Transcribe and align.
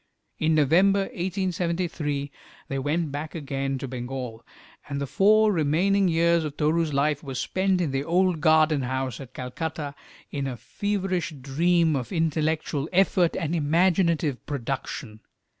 In 0.39 0.55
November, 0.55 1.01
1873, 1.01 2.31
they 2.69 2.79
went 2.79 3.11
back 3.11 3.35
again 3.35 3.77
to 3.77 3.87
Bengal, 3.87 4.43
and 4.89 4.99
the 4.99 5.05
four 5.05 5.51
remaining 5.51 6.07
years 6.07 6.43
of 6.43 6.57
Toru's 6.57 6.91
life 6.91 7.23
were 7.23 7.35
spent 7.35 7.79
in 7.79 7.91
the 7.91 8.03
old 8.03 8.41
garden 8.41 8.81
house 8.81 9.19
at 9.19 9.35
Calcutta, 9.35 9.93
in 10.31 10.47
a 10.47 10.57
feverish 10.57 11.33
dream 11.39 11.95
of 11.95 12.11
intellectual 12.11 12.89
effort 12.91 13.35
and 13.35 13.53
imaginative 13.53 14.43
production. 14.47 15.19